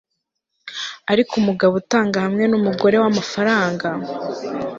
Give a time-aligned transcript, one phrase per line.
[1.11, 3.87] Ariko umugabo utanga hamwe numugore wamafaranga